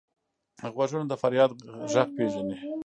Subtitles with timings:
[0.73, 1.51] غوږونه د فریاد
[1.93, 2.57] غږ پېژني